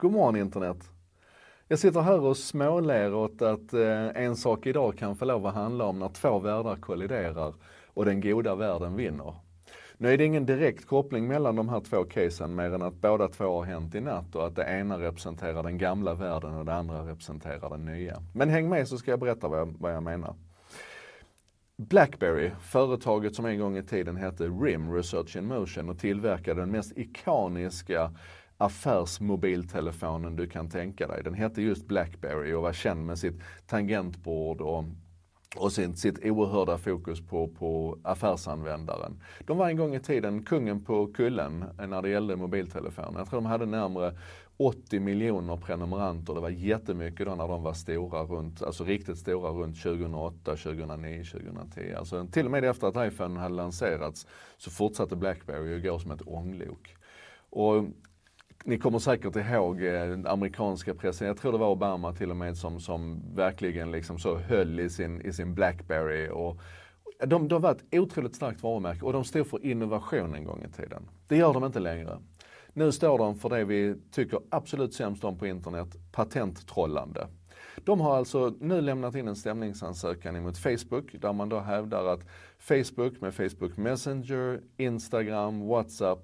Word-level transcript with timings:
God 0.00 0.12
morgon 0.12 0.36
internet. 0.36 0.90
Jag 1.68 1.78
sitter 1.78 2.00
här 2.00 2.20
och 2.20 2.36
småler 2.36 3.14
åt 3.14 3.42
att 3.42 3.72
eh, 3.72 4.08
en 4.08 4.36
sak 4.36 4.66
idag 4.66 4.98
kan 4.98 5.16
få 5.16 5.24
lov 5.24 5.46
att 5.46 5.54
handla 5.54 5.84
om 5.84 5.98
när 5.98 6.08
två 6.08 6.38
världar 6.38 6.76
kolliderar 6.76 7.54
och 7.86 8.04
den 8.04 8.20
goda 8.20 8.54
världen 8.54 8.96
vinner. 8.96 9.34
Nu 9.96 10.12
är 10.12 10.18
det 10.18 10.24
ingen 10.24 10.46
direkt 10.46 10.86
koppling 10.86 11.28
mellan 11.28 11.56
de 11.56 11.68
här 11.68 11.80
två 11.80 12.04
casen 12.04 12.54
mer 12.54 12.74
än 12.74 12.82
att 12.82 12.94
båda 12.94 13.28
två 13.28 13.44
har 13.44 13.64
hänt 13.64 13.94
i 13.94 14.00
natt 14.00 14.34
och 14.34 14.46
att 14.46 14.56
det 14.56 14.64
ena 14.64 14.98
representerar 14.98 15.62
den 15.62 15.78
gamla 15.78 16.14
världen 16.14 16.54
och 16.54 16.64
det 16.64 16.74
andra 16.74 17.06
representerar 17.10 17.70
den 17.70 17.84
nya. 17.84 18.22
Men 18.34 18.48
häng 18.48 18.68
med 18.68 18.88
så 18.88 18.98
ska 18.98 19.10
jag 19.10 19.20
berätta 19.20 19.48
vad 19.48 19.60
jag, 19.60 19.74
vad 19.78 19.94
jag 19.94 20.02
menar. 20.02 20.34
Blackberry, 21.76 22.50
företaget 22.60 23.34
som 23.34 23.46
en 23.46 23.58
gång 23.58 23.76
i 23.76 23.82
tiden 23.82 24.16
hette 24.16 24.44
RIM, 24.44 24.92
Research 24.92 25.36
in 25.36 25.46
Motion 25.46 25.88
och 25.88 25.98
tillverkade 25.98 26.60
den 26.60 26.70
mest 26.70 26.98
ikoniska 26.98 28.10
affärsmobiltelefonen 28.58 30.36
du 30.36 30.46
kan 30.46 30.68
tänka 30.68 31.06
dig. 31.06 31.22
Den 31.24 31.34
hette 31.34 31.62
just 31.62 31.86
Blackberry 31.86 32.52
och 32.52 32.62
var 32.62 32.72
känd 32.72 33.06
med 33.06 33.18
sitt 33.18 33.40
tangentbord 33.66 34.60
och 34.60 34.84
och 35.56 35.72
sitt, 35.72 35.98
sitt 35.98 36.24
oerhörda 36.24 36.78
fokus 36.78 37.20
på, 37.20 37.48
på 37.48 37.98
affärsanvändaren. 38.02 39.22
De 39.46 39.58
var 39.58 39.68
en 39.68 39.76
gång 39.76 39.94
i 39.94 40.00
tiden 40.00 40.42
kungen 40.42 40.84
på 40.84 41.06
kullen 41.06 41.64
när 41.88 42.02
det 42.02 42.08
gällde 42.08 42.36
mobiltelefoner. 42.36 43.18
Jag 43.18 43.28
tror 43.28 43.40
de 43.40 43.46
hade 43.46 43.66
närmare 43.66 44.14
80 44.56 45.00
miljoner 45.00 45.56
prenumeranter. 45.56 46.34
Det 46.34 46.40
var 46.40 46.48
jättemycket 46.48 47.26
då 47.26 47.34
när 47.34 47.48
de 47.48 47.62
var 47.62 47.72
stora 47.72 48.22
runt, 48.22 48.62
alltså 48.62 48.84
riktigt 48.84 49.18
stora 49.18 49.50
runt 49.50 49.82
2008, 49.82 50.56
2009, 50.56 51.24
2010. 51.24 51.94
Alltså 51.98 52.26
till 52.32 52.44
och 52.44 52.50
med 52.50 52.64
efter 52.64 52.86
att 52.86 53.12
iPhone 53.12 53.40
hade 53.40 53.54
lanserats 53.54 54.26
så 54.56 54.70
fortsatte 54.70 55.16
Blackberry 55.16 55.76
att 55.76 55.82
gå 55.82 55.98
som 55.98 56.10
ett 56.10 56.22
ånglok. 56.26 56.96
Och 57.50 57.84
ni 58.64 58.78
kommer 58.78 58.98
säkert 58.98 59.36
ihåg 59.36 59.82
eh, 59.82 59.92
den 59.92 60.26
amerikanska 60.26 60.94
pressen, 60.94 61.26
jag 61.26 61.36
tror 61.36 61.52
det 61.52 61.58
var 61.58 61.70
Obama 61.70 62.12
till 62.12 62.30
och 62.30 62.36
med 62.36 62.56
som, 62.56 62.80
som 62.80 63.22
verkligen 63.34 63.90
liksom 63.90 64.18
så 64.18 64.36
höll 64.36 64.80
i 64.80 64.90
sin, 64.90 65.20
i 65.20 65.32
sin 65.32 65.54
Blackberry. 65.54 66.28
Och, 66.28 66.60
de, 67.26 67.48
de 67.48 67.62
var 67.62 67.70
ett 67.70 67.84
otroligt 67.92 68.34
starkt 68.34 68.62
varumärke 68.62 69.04
och 69.04 69.12
de 69.12 69.24
stod 69.24 69.46
för 69.46 69.66
innovation 69.66 70.34
en 70.34 70.44
gång 70.44 70.64
i 70.64 70.72
tiden. 70.72 71.02
Det 71.28 71.36
gör 71.36 71.54
de 71.54 71.64
inte 71.64 71.80
längre. 71.80 72.18
Nu 72.72 72.92
står 72.92 73.18
de 73.18 73.38
för 73.38 73.48
det 73.48 73.64
vi 73.64 73.94
tycker 74.10 74.40
absolut 74.50 74.94
sämst 74.94 75.24
om 75.24 75.38
på 75.38 75.46
internet, 75.46 75.96
patenttrollande. 76.12 77.28
De 77.84 78.00
har 78.00 78.16
alltså 78.16 78.54
nu 78.60 78.80
lämnat 78.80 79.14
in 79.14 79.28
en 79.28 79.36
stämningsansökan 79.36 80.36
emot 80.36 80.58
Facebook 80.58 81.14
där 81.20 81.32
man 81.32 81.48
då 81.48 81.60
hävdar 81.60 82.06
att 82.06 82.20
Facebook 82.58 83.20
med 83.20 83.34
Facebook 83.34 83.76
Messenger, 83.76 84.60
Instagram, 84.76 85.68
WhatsApp 85.68 86.18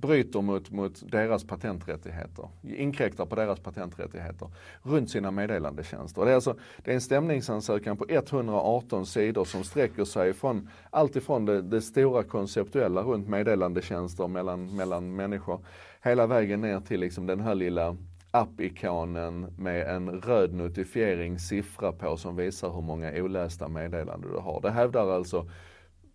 bryter 0.00 0.40
mot, 0.40 0.70
mot 0.70 1.10
deras 1.10 1.44
patenträttigheter, 1.44 2.48
inkräktar 2.62 3.26
på 3.26 3.34
deras 3.34 3.60
patenträttigheter 3.60 4.50
runt 4.82 5.10
sina 5.10 5.30
meddelandetjänster. 5.30 6.24
Det 6.24 6.30
är, 6.30 6.34
alltså, 6.34 6.56
det 6.84 6.90
är 6.90 6.94
en 6.94 7.00
stämningsansökan 7.00 7.96
på 7.96 8.06
118 8.08 9.06
sidor 9.06 9.44
som 9.44 9.64
sträcker 9.64 10.04
sig 10.04 10.32
från 10.32 10.68
allt 10.90 11.16
ifrån 11.16 11.44
det, 11.44 11.62
det 11.62 11.82
stora 11.82 12.22
konceptuella 12.22 13.02
runt 13.02 13.28
meddelandetjänster 13.28 14.28
mellan, 14.28 14.76
mellan 14.76 15.16
människor, 15.16 15.64
hela 16.02 16.26
vägen 16.26 16.60
ner 16.60 16.80
till 16.80 17.00
liksom 17.00 17.26
den 17.26 17.40
här 17.40 17.54
lilla 17.54 17.96
app-ikonen 18.30 19.54
med 19.58 19.96
en 19.96 20.10
röd 20.10 20.54
notifieringssiffra 20.54 21.92
på 21.92 22.16
som 22.16 22.36
visar 22.36 22.70
hur 22.70 22.82
många 22.82 23.12
olästa 23.12 23.68
meddelanden 23.68 24.32
du 24.32 24.38
har. 24.38 24.60
Det 24.60 24.70
hävdar 24.70 25.10
alltså 25.10 25.50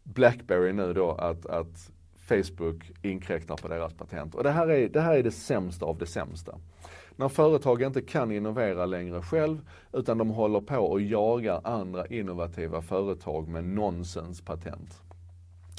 Blackberry 0.03 0.73
nu 0.73 0.93
då 0.93 1.11
att, 1.11 1.45
att 1.45 1.91
Facebook 2.27 2.91
inkräktar 3.01 3.55
på 3.55 3.67
deras 3.67 3.93
patent. 3.93 4.35
Och 4.35 4.43
det 4.43 4.51
här, 4.51 4.67
är, 4.67 4.89
det 4.89 5.01
här 5.01 5.17
är 5.17 5.23
det 5.23 5.31
sämsta 5.31 5.85
av 5.85 5.97
det 5.97 6.05
sämsta. 6.05 6.55
När 7.15 7.29
företag 7.29 7.81
inte 7.81 8.01
kan 8.01 8.31
innovera 8.31 8.85
längre 8.85 9.21
själv 9.21 9.57
utan 9.93 10.17
de 10.17 10.29
håller 10.29 10.61
på 10.61 10.77
och 10.77 11.01
jagar 11.01 11.61
andra 11.63 12.07
innovativa 12.07 12.81
företag 12.81 13.47
med 13.47 13.63
nonsenspatent. 13.63 15.01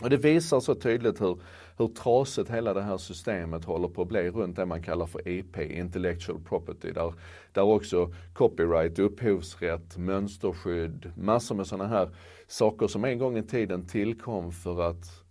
Och 0.02 0.10
det 0.10 0.16
visar 0.16 0.60
så 0.60 0.74
tydligt 0.74 1.20
hur, 1.20 1.38
hur 1.78 1.88
trasigt 1.88 2.50
hela 2.50 2.74
det 2.74 2.82
här 2.82 2.96
systemet 2.96 3.64
håller 3.64 3.88
på 3.88 4.02
att 4.02 4.08
bli 4.08 4.30
runt 4.30 4.56
det 4.56 4.66
man 4.66 4.82
kallar 4.82 5.06
för 5.06 5.28
IP, 5.28 5.58
Intellectual 5.58 6.40
Property, 6.40 6.92
där, 6.92 7.14
där 7.52 7.62
också 7.62 8.12
copyright, 8.32 8.98
upphovsrätt, 8.98 9.96
mönsterskydd, 9.96 11.12
massor 11.16 11.54
med 11.54 11.66
sådana 11.66 11.88
här 11.88 12.10
saker 12.46 12.86
som 12.86 13.04
en 13.04 13.18
gång 13.18 13.38
i 13.38 13.42
tiden 13.42 13.86
tillkom 13.86 14.52
för 14.52 14.82
att 14.90 15.25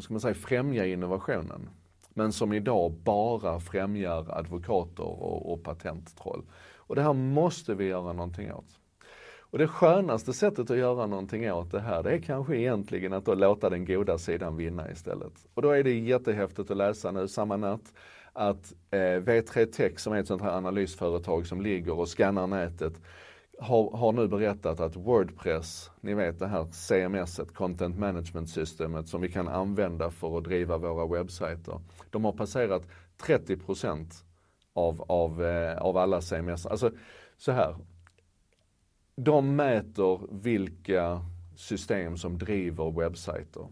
ska 0.00 0.14
man 0.14 0.20
säga, 0.20 0.34
främja 0.34 0.86
innovationen. 0.86 1.70
Men 2.14 2.32
som 2.32 2.52
idag 2.52 2.92
bara 2.92 3.60
främjar 3.60 4.38
advokater 4.38 5.04
och, 5.04 5.52
och 5.52 5.62
patenttroll. 5.62 6.42
Och 6.76 6.96
det 6.96 7.02
här 7.02 7.12
måste 7.12 7.74
vi 7.74 7.84
göra 7.84 8.12
någonting 8.12 8.52
åt. 8.52 8.78
Och 9.50 9.58
det 9.58 9.68
skönaste 9.68 10.32
sättet 10.32 10.70
att 10.70 10.76
göra 10.76 11.06
någonting 11.06 11.52
åt 11.52 11.70
det 11.70 11.80
här, 11.80 12.02
det 12.02 12.10
är 12.10 12.18
kanske 12.18 12.56
egentligen 12.56 13.12
att 13.12 13.24
då 13.24 13.34
låta 13.34 13.70
den 13.70 13.84
goda 13.84 14.18
sidan 14.18 14.56
vinna 14.56 14.90
istället. 14.90 15.32
Och 15.54 15.62
då 15.62 15.70
är 15.70 15.82
det 15.82 15.98
jättehäftigt 15.98 16.70
att 16.70 16.76
läsa 16.76 17.10
nu 17.10 17.28
samma 17.28 17.56
natt 17.56 17.92
att 18.32 18.72
eh, 18.90 18.96
V3 18.98 19.66
Tech 19.66 19.98
som 19.98 20.12
är 20.12 20.20
ett 20.20 20.26
sånt 20.26 20.42
här 20.42 20.52
analysföretag 20.52 21.46
som 21.46 21.60
ligger 21.60 21.98
och 21.98 22.08
skannar 22.08 22.46
nätet 22.46 23.00
har, 23.60 23.96
har 23.96 24.12
nu 24.12 24.28
berättat 24.28 24.80
att 24.80 24.96
Wordpress, 24.96 25.90
ni 26.00 26.14
vet 26.14 26.38
det 26.38 26.46
här 26.46 26.66
CMS, 26.72 27.40
Content 27.54 27.98
Management 27.98 28.50
Systemet 28.50 29.08
som 29.08 29.20
vi 29.20 29.28
kan 29.28 29.48
använda 29.48 30.10
för 30.10 30.38
att 30.38 30.44
driva 30.44 30.78
våra 30.78 31.06
webbsajter. 31.06 31.80
De 32.10 32.24
har 32.24 32.32
passerat 32.32 32.82
30 33.16 33.58
av, 34.72 35.04
av, 35.08 35.44
eh, 35.44 35.78
av 35.78 35.96
alla 35.96 36.20
CMS. 36.20 36.66
Alltså 36.66 36.90
så 37.36 37.52
här. 37.52 37.76
De 39.16 39.56
mäter 39.56 40.20
vilka 40.30 41.20
system 41.56 42.16
som 42.16 42.38
driver 42.38 42.90
webbsajter. 42.90 43.66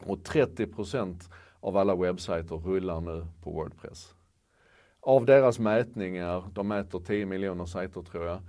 Och 0.00 0.18
30% 0.18 1.30
av 1.60 1.76
alla 1.76 1.94
webbsajter 1.96 2.56
rullar 2.56 3.00
nu 3.00 3.26
på 3.42 3.50
Wordpress. 3.50 4.14
Av 5.00 5.26
deras 5.26 5.58
mätningar, 5.58 6.50
de 6.52 6.68
mäter 6.68 6.98
10 6.98 7.26
miljoner 7.26 7.66
sajter 7.66 8.02
tror 8.02 8.26
jag, 8.26 8.40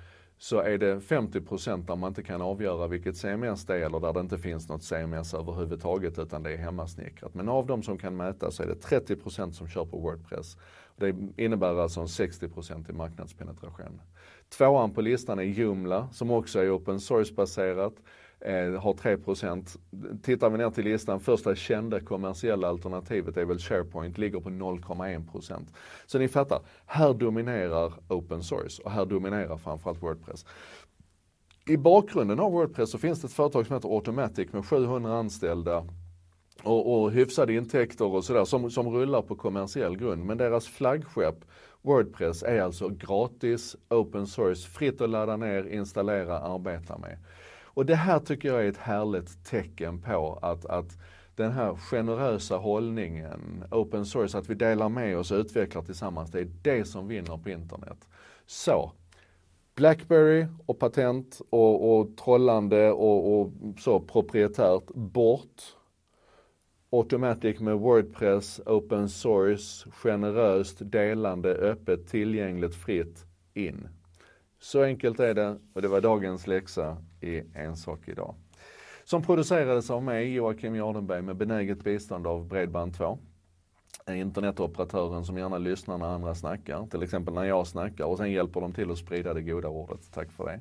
så 0.41 0.59
är 0.59 0.77
det 0.77 0.99
50% 0.99 1.85
där 1.85 1.95
man 1.95 2.07
inte 2.07 2.23
kan 2.23 2.41
avgöra 2.41 2.87
vilket 2.87 3.17
CMS 3.17 3.65
det 3.65 3.75
är 3.75 3.79
eller 3.79 3.99
där 3.99 4.13
det 4.13 4.19
inte 4.19 4.37
finns 4.37 4.69
något 4.69 4.83
CMS 4.83 5.33
överhuvudtaget 5.33 6.19
utan 6.19 6.43
det 6.43 6.53
är 6.53 6.57
hemmasnickrat. 6.57 7.33
Men 7.33 7.49
av 7.49 7.65
de 7.65 7.83
som 7.83 7.97
kan 7.97 8.17
mäta 8.17 8.51
så 8.51 8.63
är 8.63 8.67
det 8.67 9.07
30% 9.15 9.51
som 9.51 9.67
kör 9.67 9.85
på 9.85 9.99
Wordpress. 9.99 10.57
Det 10.95 11.15
innebär 11.37 11.75
alltså 11.75 11.99
en 11.99 12.07
60% 12.07 12.89
i 12.89 12.93
marknadspenetration. 12.93 14.01
Tvåan 14.49 14.93
på 14.93 15.01
listan 15.01 15.39
är 15.39 15.43
Joomla 15.43 16.09
som 16.11 16.31
också 16.31 16.59
är 16.59 16.75
open 16.77 16.99
source 16.99 17.33
baserat 17.33 17.93
eh, 18.41 18.81
har 18.81 18.93
3% 18.93 19.77
Tittar 20.23 20.49
vi 20.49 20.57
ner 20.57 20.69
till 20.69 20.83
listan, 20.83 21.19
första 21.19 21.55
kända 21.55 21.99
kommersiella 21.99 22.67
alternativet 22.67 23.37
är 23.37 23.45
väl 23.45 23.59
SharePoint, 23.59 24.17
ligger 24.17 24.39
på 24.39 24.49
0,1% 24.49 25.67
Så 26.05 26.19
ni 26.19 26.27
fattar, 26.27 26.61
här 26.85 27.13
dominerar 27.13 27.93
open 28.07 28.43
source 28.43 28.81
och 28.83 28.91
här 28.91 29.05
dominerar 29.05 29.57
framförallt 29.57 30.03
Wordpress. 30.03 30.45
I 31.67 31.77
bakgrunden 31.77 32.39
av 32.39 32.51
Wordpress 32.51 32.91
så 32.91 32.97
finns 32.97 33.21
det 33.21 33.25
ett 33.25 33.33
företag 33.33 33.65
som 33.65 33.75
heter 33.75 33.95
Automatic 33.95 34.53
med 34.53 34.65
700 34.65 35.17
anställda 35.17 35.85
och, 36.63 37.01
och 37.01 37.11
hyfsade 37.11 37.53
intäkter 37.53 38.05
och 38.05 38.23
sådär 38.23 38.45
som, 38.45 38.71
som 38.71 38.89
rullar 38.89 39.21
på 39.21 39.35
kommersiell 39.35 39.97
grund. 39.97 40.25
Men 40.25 40.37
deras 40.37 40.67
flaggskepp 40.67 41.45
Wordpress 41.81 42.43
är 42.43 42.61
alltså 42.61 42.89
gratis, 42.89 43.75
open 43.89 44.27
source, 44.27 44.69
fritt 44.69 45.01
att 45.01 45.09
ladda 45.09 45.37
ner, 45.37 45.63
installera, 45.63 46.39
arbeta 46.39 46.97
med. 46.97 47.17
Och 47.79 47.85
det 47.85 47.95
här 47.95 48.19
tycker 48.19 48.49
jag 48.49 48.65
är 48.65 48.69
ett 48.69 48.77
härligt 48.77 49.45
tecken 49.45 50.01
på 50.01 50.39
att, 50.41 50.65
att 50.65 50.97
den 51.35 51.51
här 51.51 51.75
generösa 51.75 52.57
hållningen, 52.57 53.63
open 53.71 54.05
source, 54.05 54.37
att 54.37 54.49
vi 54.49 54.55
delar 54.55 54.89
med 54.89 55.17
oss 55.17 55.31
och 55.31 55.37
utvecklar 55.37 55.81
tillsammans, 55.81 56.31
det 56.31 56.39
är 56.39 56.51
det 56.61 56.85
som 56.85 57.07
vinner 57.07 57.37
på 57.37 57.49
internet. 57.49 58.07
Så, 58.45 58.91
Blackberry 59.75 60.47
och 60.65 60.79
patent 60.79 61.41
och, 61.49 61.99
och 61.99 62.17
trollande 62.17 62.91
och, 62.91 63.41
och 63.41 63.51
så 63.79 63.99
proprietärt 63.99 64.87
bort. 64.93 65.61
Automatic 66.89 67.59
med 67.59 67.77
Wordpress, 67.77 68.61
open 68.65 69.09
source, 69.09 69.89
generöst, 69.91 70.77
delande, 70.79 71.49
öppet, 71.49 72.07
tillgängligt, 72.07 72.75
fritt, 72.75 73.25
in. 73.53 73.87
Så 74.59 74.83
enkelt 74.83 75.19
är 75.19 75.33
det 75.33 75.57
och 75.73 75.81
det 75.81 75.87
var 75.87 76.01
dagens 76.01 76.47
läxa 76.47 76.97
i 77.21 77.43
En 77.53 77.77
sak 77.77 78.07
idag. 78.07 78.35
Som 79.03 79.21
producerades 79.21 79.89
av 79.89 80.03
mig, 80.03 80.33
Joakim 80.33 80.75
Jardenberg, 80.75 81.21
med 81.21 81.35
benäget 81.35 81.83
bistånd 81.83 82.27
av 82.27 82.47
Bredband2. 82.47 83.17
Internetoperatören 84.09 85.25
som 85.25 85.37
gärna 85.37 85.57
lyssnar 85.57 85.97
när 85.97 86.05
andra 86.05 86.35
snackar, 86.35 86.87
till 86.91 87.03
exempel 87.03 87.33
när 87.33 87.43
jag 87.43 87.67
snackar 87.67 88.05
och 88.05 88.17
sen 88.17 88.31
hjälper 88.31 88.61
de 88.61 88.73
till 88.73 88.91
att 88.91 88.97
sprida 88.97 89.33
det 89.33 89.41
goda 89.41 89.67
ordet. 89.67 90.11
Tack 90.13 90.31
för 90.31 90.45
det. 90.45 90.59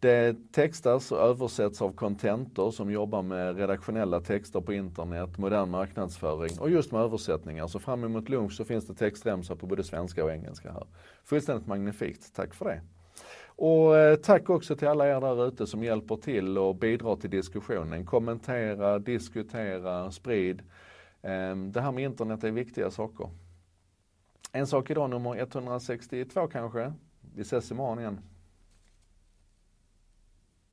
Det 0.00 0.36
textas 0.52 1.12
och 1.12 1.18
översätts 1.18 1.82
av 1.82 1.92
Contentor 1.92 2.70
som 2.70 2.90
jobbar 2.90 3.22
med 3.22 3.56
redaktionella 3.56 4.20
texter 4.20 4.60
på 4.60 4.72
internet, 4.72 5.38
modern 5.38 5.70
marknadsföring 5.70 6.58
och 6.60 6.70
just 6.70 6.92
med 6.92 7.00
översättningar. 7.00 7.66
Så 7.66 7.78
fram 7.78 8.04
emot 8.04 8.28
lunch 8.28 8.52
så 8.52 8.64
finns 8.64 8.86
det 8.86 8.94
textremsa 8.94 9.56
på 9.56 9.66
både 9.66 9.84
svenska 9.84 10.24
och 10.24 10.32
engelska 10.32 10.72
här. 10.72 10.86
Fullständigt 11.24 11.66
magnifikt, 11.66 12.34
tack 12.34 12.54
för 12.54 12.64
det. 12.64 12.80
Och 13.60 13.96
eh, 13.96 14.16
tack 14.16 14.50
också 14.50 14.76
till 14.76 14.88
alla 14.88 15.08
er 15.08 15.20
där 15.20 15.48
ute 15.48 15.66
som 15.66 15.84
hjälper 15.84 16.16
till 16.16 16.58
och 16.58 16.76
bidrar 16.76 17.16
till 17.16 17.30
diskussionen. 17.30 18.06
Kommentera, 18.06 18.98
diskutera, 18.98 20.10
sprid. 20.10 20.62
Ehm, 21.22 21.72
det 21.72 21.80
här 21.80 21.92
med 21.92 22.04
internet 22.04 22.44
är 22.44 22.50
viktiga 22.50 22.90
saker. 22.90 23.30
En 24.52 24.66
sak 24.66 24.90
idag 24.90 25.10
nummer 25.10 25.36
162 25.36 26.46
kanske. 26.46 26.92
Vi 27.34 27.42
ses 27.42 27.70
imorgon 27.70 27.98
igen. 27.98 28.20